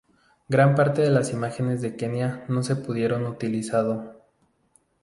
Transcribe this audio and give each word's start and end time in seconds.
Gran 0.49 0.73
parte 0.73 1.03
de 1.03 1.11
las 1.11 1.31
imágenes 1.31 1.79
de 1.83 1.95
Kenia 1.95 2.43
no 2.47 2.63
se 2.63 2.75
pudieron 2.75 3.27
utilizado. 3.27 4.23